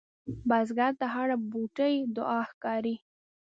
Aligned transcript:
بزګر 0.47 0.91
ته 0.99 1.05
هره 1.13 1.35
بوټۍ 1.51 1.95
دعا 2.15 2.39
ښکاري 2.49 2.95